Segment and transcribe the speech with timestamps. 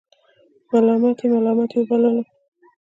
[0.71, 2.23] ملامت یې ملامت وبللو.